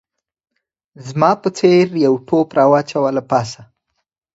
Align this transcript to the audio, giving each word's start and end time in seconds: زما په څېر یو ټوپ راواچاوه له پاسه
زما 1.07 1.31
په 1.41 1.49
څېر 1.57 1.85
یو 2.05 2.13
ټوپ 2.27 2.47
راواچاوه 2.59 3.09
له 3.17 3.23
پاسه 3.29 3.61